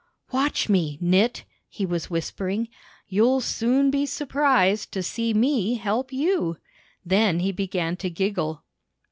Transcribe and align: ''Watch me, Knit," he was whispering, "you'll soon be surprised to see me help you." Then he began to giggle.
''Watch 0.33 0.67
me, 0.67 0.97
Knit," 0.99 1.43
he 1.69 1.85
was 1.85 2.09
whispering, 2.09 2.69
"you'll 3.07 3.39
soon 3.39 3.91
be 3.91 4.07
surprised 4.07 4.91
to 4.93 5.03
see 5.03 5.31
me 5.31 5.75
help 5.75 6.11
you." 6.11 6.57
Then 7.05 7.37
he 7.41 7.51
began 7.51 7.95
to 7.97 8.09
giggle. 8.09 8.63